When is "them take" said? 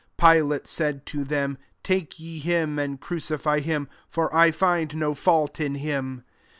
1.23-2.19